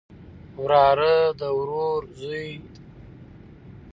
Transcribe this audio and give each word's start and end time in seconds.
وراره 0.63 1.15
د 1.39 1.41
ورور 1.57 2.01
زوی 2.19 2.51